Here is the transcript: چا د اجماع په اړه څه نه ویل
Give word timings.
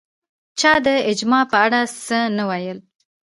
چا 0.59 0.71
د 0.85 0.87
اجماع 1.11 1.43
په 1.51 1.57
اړه 1.65 1.79
څه 2.05 2.17
نه 2.37 2.43
ویل 2.49 2.79